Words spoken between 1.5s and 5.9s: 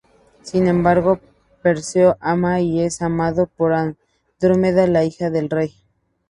Perseo ama y es amado por Andrómeda, la hija del rey.